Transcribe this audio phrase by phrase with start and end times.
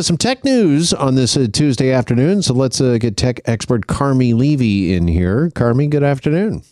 [0.00, 2.40] Some tech news on this uh, Tuesday afternoon.
[2.40, 5.50] So let's uh, get tech expert Carmi Levy in here.
[5.50, 6.62] Carmi, good afternoon.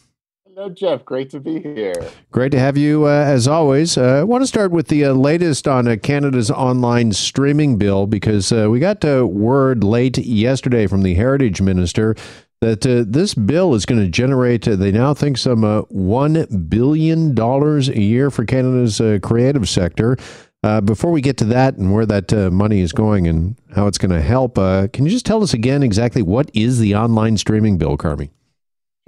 [0.46, 1.04] Hello, Jeff.
[1.04, 1.92] Great to be here.
[2.30, 3.98] Great to have you uh, as always.
[3.98, 8.06] Uh, I want to start with the uh, latest on uh, Canada's online streaming bill
[8.06, 12.16] because we got word late yesterday from the Heritage Minister
[12.62, 18.30] that this bill is going to generate, they now think, some $1 billion a year
[18.30, 20.16] for Canada's creative sector.
[20.62, 23.86] Uh, before we get to that and where that uh, money is going and how
[23.86, 26.94] it's going to help, uh, can you just tell us again exactly what is the
[26.94, 28.28] online streaming bill, Carmi?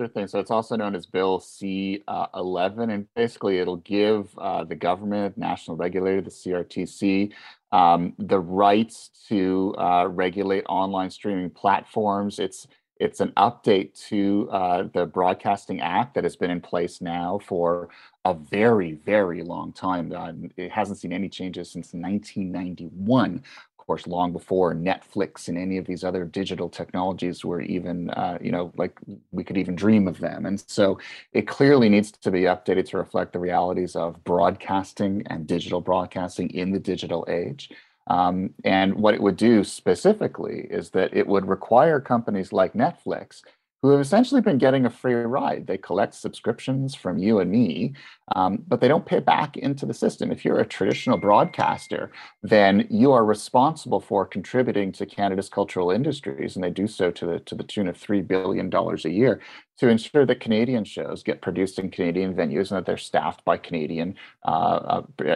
[0.00, 0.26] Sure thing.
[0.26, 5.36] So it's also known as Bill C11, uh, and basically it'll give uh, the government,
[5.36, 7.32] national regulator, the CRTC,
[7.70, 12.38] um, the rights to uh, regulate online streaming platforms.
[12.38, 12.66] It's
[13.02, 17.88] it's an update to uh, the Broadcasting Act that has been in place now for
[18.24, 20.12] a very, very long time.
[20.12, 23.34] Uh, it hasn't seen any changes since 1991.
[23.34, 28.38] Of course, long before Netflix and any of these other digital technologies were even, uh,
[28.40, 28.96] you know, like
[29.32, 30.46] we could even dream of them.
[30.46, 31.00] And so
[31.32, 36.50] it clearly needs to be updated to reflect the realities of broadcasting and digital broadcasting
[36.50, 37.68] in the digital age.
[38.08, 43.42] Um, and what it would do specifically is that it would require companies like Netflix
[43.82, 45.66] who have essentially been getting a free ride.
[45.66, 47.94] They collect subscriptions from you and me,
[48.36, 50.30] um, but they don't pay back into the system.
[50.30, 52.12] If you're a traditional broadcaster,
[52.44, 57.26] then you are responsible for contributing to Canada's cultural industries, and they do so to
[57.26, 59.40] the to the tune of three billion dollars a year
[59.82, 63.56] to ensure that Canadian shows get produced in Canadian venues and that they're staffed by
[63.56, 65.34] Canadian uh, uh,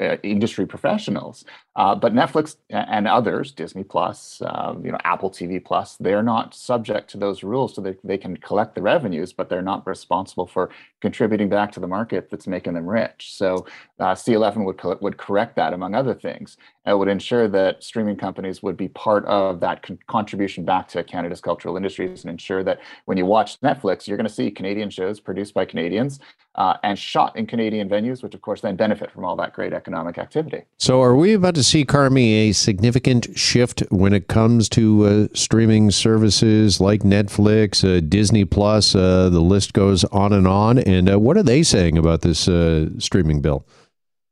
[0.00, 1.44] uh, industry professionals.
[1.76, 6.54] Uh, but Netflix and others, Disney Plus, uh, you know, Apple TV Plus, they're not
[6.54, 10.46] subject to those rules, so they, they can collect the revenues, but they're not responsible
[10.46, 10.70] for
[11.02, 13.34] contributing back to the market that's making them rich.
[13.34, 13.66] So
[14.00, 18.62] uh, C11 would would correct that, among other things, and would ensure that streaming companies
[18.62, 22.80] would be part of that con- contribution back to Canada's cultural industries, and ensure that
[23.04, 26.20] when you watch Netflix, you're going to see Canadian shows produced by Canadians
[26.56, 29.72] uh, and shot in Canadian venues, which of course then benefit from all that great
[29.72, 30.62] economic activity.
[30.78, 35.28] So, are we about to see, Carmi, a significant shift when it comes to uh,
[35.34, 38.94] streaming services like Netflix, uh, Disney Plus?
[38.94, 40.78] Uh, the list goes on and on.
[40.78, 43.64] And uh, what are they saying about this uh, streaming bill?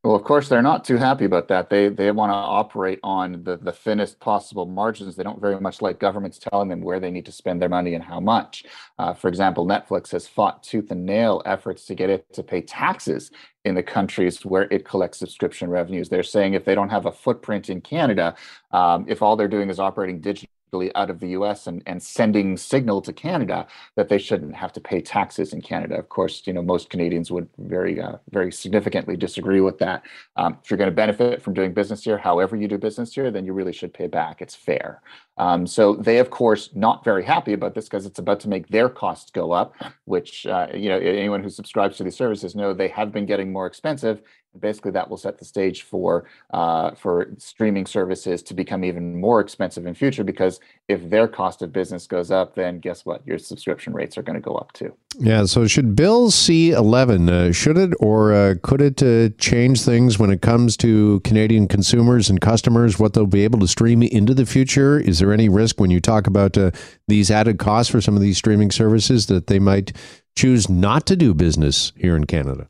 [0.02, 1.68] Well, of course, they're not too happy about that.
[1.68, 5.14] They they want to operate on the, the thinnest possible margins.
[5.14, 7.92] They don't very much like governments telling them where they need to spend their money
[7.94, 8.64] and how much.
[8.98, 12.62] Uh, for example, Netflix has fought tooth and nail efforts to get it to pay
[12.62, 13.30] taxes
[13.66, 16.08] in the countries where it collects subscription revenues.
[16.08, 18.34] They're saying if they don't have a footprint in Canada,
[18.72, 20.22] um, if all they're doing is operating
[20.70, 23.66] digitally out of the US and, and sending signal to Canada
[23.96, 25.98] that they shouldn't have to pay taxes in Canada.
[25.98, 30.02] Of course, you know, most Canadians would very, uh, very significantly disagree with that.
[30.36, 33.30] Um, if you're going to benefit from doing business here, however you do business here,
[33.30, 34.40] then you really should pay back.
[34.40, 35.02] It's fair.
[35.36, 38.68] Um, so they, of course, not very happy about this because it's about to make
[38.68, 42.74] their costs go up, which uh, you know anyone who subscribes to these services know
[42.74, 44.20] they have been getting more expensive.
[44.58, 49.40] Basically, that will set the stage for uh, for streaming services to become even more
[49.40, 53.26] expensive in future because if their cost of business goes up, then guess what?
[53.26, 54.94] Your subscription rates are going to go up too.
[55.18, 55.46] Yeah.
[55.46, 60.18] So should Bill C eleven uh, should it or uh, could it uh, change things
[60.18, 64.34] when it comes to Canadian consumers and customers what they'll be able to stream into
[64.34, 65.00] the future?
[65.00, 66.70] Is there there any risk when you talk about uh,
[67.08, 69.92] these added costs for some of these streaming services that they might
[70.36, 72.68] choose not to do business here in Canada?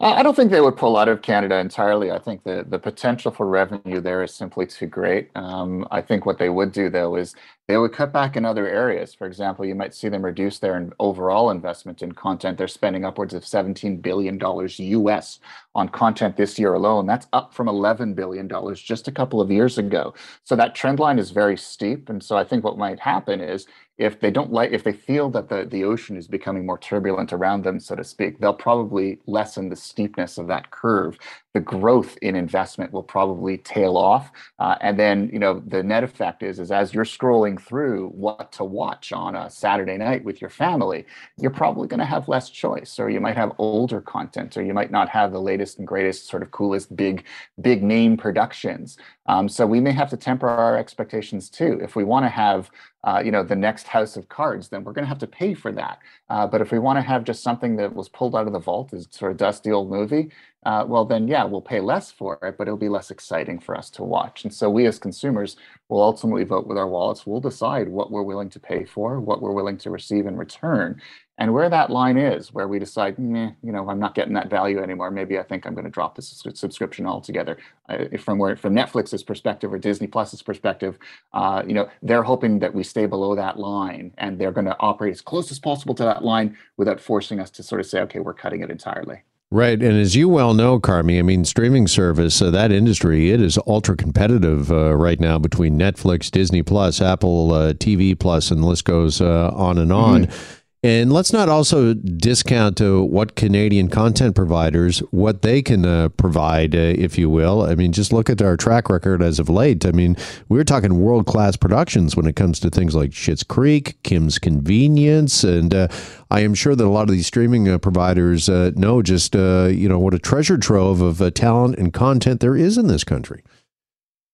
[0.00, 2.10] I don't think they would pull out of Canada entirely.
[2.10, 5.30] I think the, the potential for revenue there is simply too great.
[5.34, 7.34] Um, I think what they would do, though, is
[7.66, 9.14] they would cut back in other areas.
[9.14, 12.58] For example, you might see them reduce their overall investment in content.
[12.58, 15.40] They're spending upwards of $17 billion US
[15.74, 17.06] on content this year alone.
[17.06, 20.14] That's up from $11 billion just a couple of years ago.
[20.44, 22.10] So that trend line is very steep.
[22.10, 23.66] And so I think what might happen is
[23.98, 27.32] if they don't like if they feel that the, the ocean is becoming more turbulent
[27.32, 31.18] around them so to speak they'll probably lessen the steepness of that curve.
[31.54, 34.30] The growth in investment will probably tail off.
[34.58, 38.52] Uh, and then you know the net effect is is as you're scrolling through what
[38.52, 41.04] to watch on a saturday night with your family
[41.38, 44.74] you're probably going to have less choice or you might have older content or you
[44.74, 47.24] might not have the latest and greatest sort of coolest big
[47.60, 48.96] big name productions
[49.28, 52.70] um, so we may have to temper our expectations too if we want to have
[53.06, 55.54] uh, you know, the next house of cards, then we're going to have to pay
[55.54, 56.00] for that.
[56.28, 58.58] Uh, but if we want to have just something that was pulled out of the
[58.58, 60.28] vault, is sort of dusty old movie,
[60.68, 63.74] uh, well, then yeah, we'll pay less for it, but it'll be less exciting for
[63.80, 64.44] us to watch.
[64.44, 65.56] And so we as consumers
[65.88, 67.26] will ultimately vote with our wallets.
[67.26, 71.00] We'll decide what we're willing to pay for, what we're willing to receive in return.
[71.38, 74.82] and where that line is, where we decide, you know, I'm not getting that value
[74.82, 75.10] anymore.
[75.10, 77.58] Maybe I think I'm going to drop this subscription altogether.
[77.90, 80.98] Uh, from where, from Netflix's perspective or Disney Plus's perspective,
[81.34, 84.76] uh, you know, they're hoping that we stay below that line, and they're going to
[84.80, 88.00] operate as close as possible to that line without forcing us to sort of say,
[88.00, 89.22] okay, we're cutting it entirely.
[89.56, 89.82] Right.
[89.82, 93.58] And as you well know, Carmi, I mean, streaming service, uh, that industry, it is
[93.66, 98.66] ultra competitive uh, right now between Netflix, Disney Plus, Apple uh, TV Plus, and the
[98.66, 100.26] list goes uh, on and on.
[100.26, 100.52] Mm-hmm.
[100.82, 106.78] And let's not also discount what Canadian content providers, what they can uh, provide, uh,
[106.78, 107.62] if you will.
[107.62, 109.86] I mean, just look at our track record as of late.
[109.86, 110.16] I mean,
[110.48, 115.42] we're talking world class productions when it comes to things like Schitt's Creek, Kim's Convenience,
[115.42, 115.88] and uh,
[116.30, 119.88] I am sure that a lot of these streaming uh, providers uh, know just you
[119.88, 123.42] know what a treasure trove of talent and content there is in this country.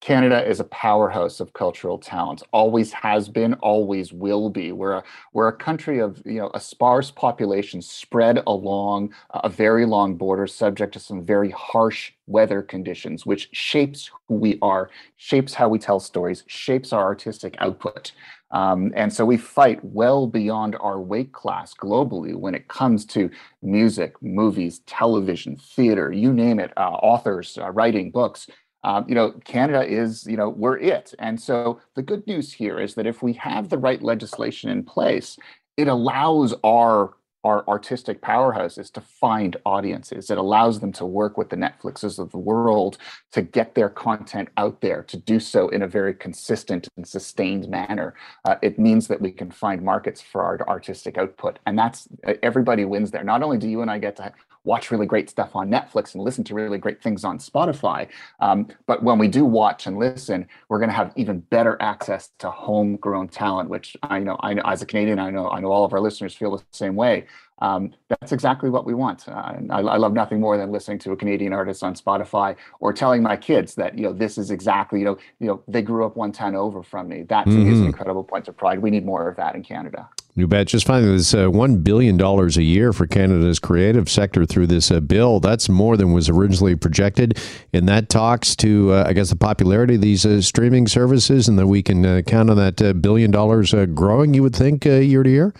[0.03, 2.43] Canada is a powerhouse of cultural talent.
[2.53, 4.73] Always has been, always will be.
[4.73, 9.87] We're a, we're a country of you know a sparse population spread along a very
[9.87, 15.55] long border, subject to some very harsh weather conditions, which shapes who we are, shapes
[15.55, 18.11] how we tell stories, shapes our artistic output.
[18.51, 23.31] Um, and so we fight well beyond our weight class globally when it comes to
[23.63, 28.49] music, movies, television, theater, you name it, uh, authors, uh, writing books
[28.85, 31.15] um, you know, Canada is, you know, we're it.
[31.19, 34.83] And so the good news here is that if we have the right legislation in
[34.83, 35.39] place,
[35.77, 37.15] it allows our
[37.45, 40.31] our artistic powerhouses to find audiences.
[40.31, 42.99] It allows them to work with the Netflixes of the world
[43.33, 47.69] to get their content out there, to do so in a very consistent and sustained
[47.69, 48.15] manner.
[48.45, 51.59] Uh, it means that we can find markets for our artistic output.
[51.67, 52.07] And that's
[52.43, 53.25] everybody wins there.
[53.25, 54.33] Not only do you and I get to
[54.65, 58.09] watch really great stuff on Netflix and listen to really great things on Spotify.
[58.41, 62.31] Um, but when we do watch and listen, we're going to have even better access
[62.39, 65.73] to homegrown talent, which I know, I know as a Canadian, I know, I know
[65.73, 67.27] all of our listeners feel the same way.
[67.63, 69.29] Um, that's exactly what we want.
[69.29, 72.93] Uh, I, I, love nothing more than listening to a Canadian artist on Spotify or
[72.93, 76.05] telling my kids that you know this is exactly you know you know they grew
[76.05, 77.23] up one town over from me.
[77.23, 77.61] That mm-hmm.
[77.61, 77.87] is an mm-hmm.
[77.87, 78.81] incredible point of pride.
[78.81, 80.09] We need more of that in Canada.
[80.35, 80.67] You bet.
[80.67, 85.01] Just finding this uh, $1 billion a year for Canada's creative sector through this uh,
[85.01, 85.41] bill.
[85.41, 87.39] That's more than was originally projected.
[87.75, 91.59] And that talks to, uh, I guess, the popularity of these uh, streaming services and
[91.59, 95.23] that we can uh, count on that uh, billion dollars growing, you would think, year
[95.23, 95.53] to year?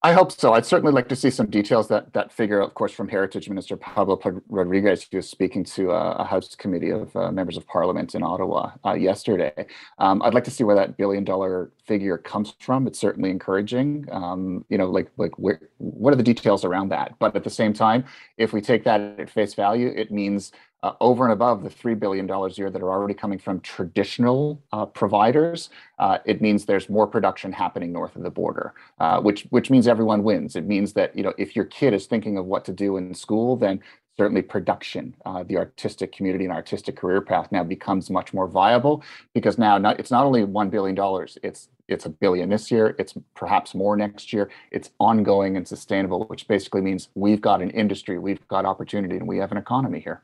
[0.00, 0.52] I hope so.
[0.52, 3.76] I'd certainly like to see some details that that figure, of course, from Heritage Minister
[3.76, 8.14] Pablo Rodriguez, who was speaking to a, a House committee of uh, members of Parliament
[8.14, 9.66] in Ottawa uh, yesterday.
[9.98, 12.86] Um, I'd like to see where that billion dollar figure comes from.
[12.86, 14.06] It's certainly encouraging.
[14.12, 17.18] Um, you know, like like where, what are the details around that?
[17.18, 18.04] But at the same time,
[18.36, 20.52] if we take that at face value, it means
[20.82, 24.62] uh, over and above the $3 billion a year that are already coming from traditional
[24.72, 29.42] uh, providers, uh, it means there's more production happening north of the border, uh, which,
[29.50, 30.54] which means everyone wins.
[30.56, 33.12] It means that you know, if your kid is thinking of what to do in
[33.14, 33.80] school, then
[34.16, 39.02] certainly production, uh, the artistic community and artistic career path now becomes much more viable
[39.32, 40.96] because now not, it's not only $1 billion,
[41.42, 44.50] it's it's a billion this year, it's perhaps more next year.
[44.70, 49.26] It's ongoing and sustainable, which basically means we've got an industry, we've got opportunity, and
[49.26, 50.22] we have an economy here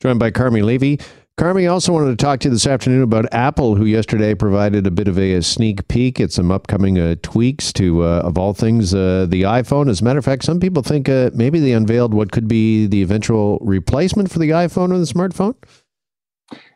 [0.00, 0.98] joined by Carmi Levy.
[1.36, 4.90] Carmi also wanted to talk to you this afternoon about Apple, who yesterday provided a
[4.92, 8.54] bit of a, a sneak peek at some upcoming uh, tweaks to, uh, of all
[8.54, 9.90] things, uh, the iPhone.
[9.90, 12.86] As a matter of fact, some people think uh, maybe they unveiled what could be
[12.86, 15.56] the eventual replacement for the iPhone or the smartphone.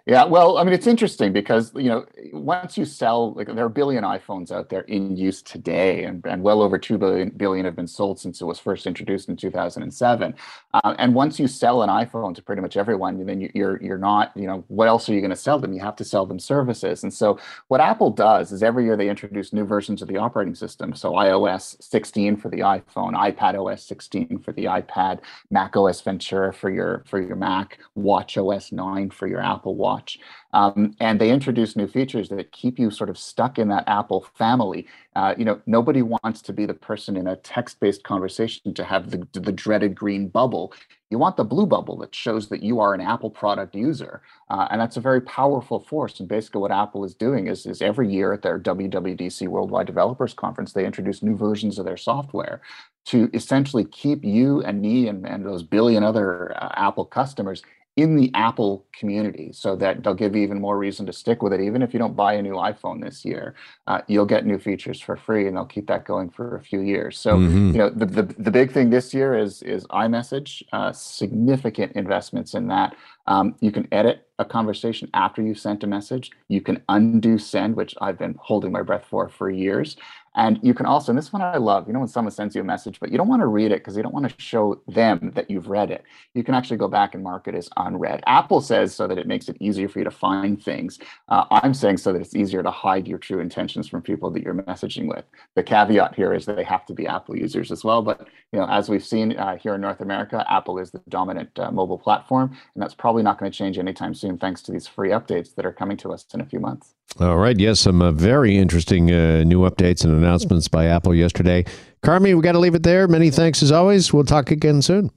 [0.09, 3.67] Yeah, well, I mean, it's interesting because you know once you sell like there are
[3.67, 7.67] a billion iPhones out there in use today, and, and well over two billion billion
[7.67, 10.35] have been sold since it was first introduced in 2007.
[10.73, 13.99] Uh, and once you sell an iPhone to pretty much everyone, then you, you're you're
[13.99, 15.75] not you know what else are you going to sell them?
[15.75, 17.03] You have to sell them services.
[17.03, 20.55] And so what Apple does is every year they introduce new versions of the operating
[20.55, 20.95] system.
[20.95, 26.55] So iOS 16 for the iPhone, iPad OS 16 for the iPad, Mac OS Ventura
[26.55, 30.19] for your for your Mac, Watch OS 9 for your Apple Watch watch.
[30.55, 34.26] Um, and they introduce new features that keep you sort of stuck in that Apple
[34.35, 34.87] family.
[35.14, 39.11] Uh, you know, nobody wants to be the person in a text-based conversation to have
[39.11, 40.73] the, the dreaded green bubble.
[41.11, 44.23] You want the blue bubble that shows that you are an Apple product user.
[44.49, 46.21] Uh, and that's a very powerful force.
[46.21, 50.35] And basically what Apple is doing is, is every year at their WWDC Worldwide Developers
[50.35, 52.62] Conference, they introduce new versions of their software
[53.07, 57.62] to essentially keep you and me and, and those billion other uh, Apple customers
[57.99, 61.52] in the Apple community so that they'll give you even more reason to stick with
[61.52, 61.61] it.
[61.61, 63.57] Even if you don't buy a new iPhone this year,
[63.88, 66.78] uh, you'll get new features for free and they'll keep that going for a few
[66.78, 67.19] years.
[67.19, 67.73] So, mm-hmm.
[67.73, 72.55] you know, the, the, the, big thing this year is, is iMessage, uh, significant investments
[72.55, 72.95] in that.
[73.26, 76.30] Um, you can edit a conversation after you've sent a message.
[76.49, 79.97] You can undo send, which I've been holding my breath for for years.
[80.38, 82.61] And you can also, and this one I love, you know, when someone sends you
[82.61, 84.80] a message, but you don't want to read it because you don't want to show
[84.87, 86.04] them that you've read it.
[86.33, 88.23] You can actually go back and mark it as unread.
[88.25, 91.00] Apple says so that it makes it easier for you to find things.
[91.28, 94.45] Uh, I'm saying so that it's easier to hide your true intentions from people that
[94.45, 95.25] you're messaging with.
[95.57, 98.00] The caveat here is that they have to be Apple users as well.
[98.00, 101.59] But you know, as we've seen uh, here in North America, Apple is the dominant
[101.59, 104.87] uh, mobile platform, and that's probably not going to change anytime soon, thanks to these
[104.87, 106.94] free updates that are coming to us in a few months.
[107.18, 107.58] All right.
[107.58, 111.64] Yes, some uh, very interesting uh, new updates and announcements by Apple yesterday.
[112.04, 113.08] Carmi, we got to leave it there.
[113.08, 114.12] Many thanks as always.
[114.12, 115.11] We'll talk again soon.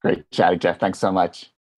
[0.00, 0.78] Great chatting, Jeff.
[0.78, 1.50] Thanks so much.